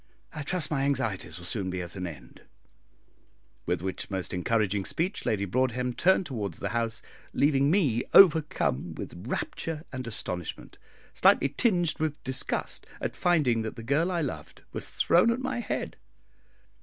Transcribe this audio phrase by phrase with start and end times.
[0.33, 2.41] I trust my anxieties will soon be at an end;"
[3.67, 9.23] with which most encouraging speech Lady Broadhem turned towards the house, leaving me overcome with
[9.27, 10.79] rapture and astonishment,
[11.13, 15.59] slightly tinged with disgust at finding that the girl I loved was thrown at my
[15.59, 15.97] head.